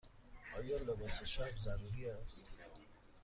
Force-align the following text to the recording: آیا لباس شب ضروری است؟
آیا 0.59 0.77
لباس 0.77 1.23
شب 1.23 1.57
ضروری 1.57 2.09
است؟ 2.09 2.45